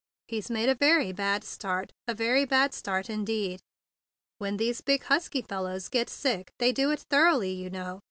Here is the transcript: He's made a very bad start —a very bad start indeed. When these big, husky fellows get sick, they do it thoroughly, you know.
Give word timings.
He's 0.27 0.49
made 0.49 0.67
a 0.67 0.73
very 0.73 1.11
bad 1.13 1.43
start 1.43 1.93
—a 2.07 2.15
very 2.15 2.43
bad 2.43 2.73
start 2.73 3.07
indeed. 3.07 3.61
When 4.39 4.57
these 4.57 4.81
big, 4.81 5.03
husky 5.03 5.43
fellows 5.43 5.89
get 5.89 6.09
sick, 6.09 6.51
they 6.57 6.71
do 6.71 6.89
it 6.89 7.01
thoroughly, 7.01 7.51
you 7.51 7.69
know. 7.69 7.99